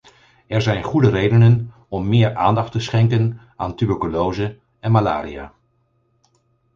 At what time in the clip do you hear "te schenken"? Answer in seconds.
2.71-3.39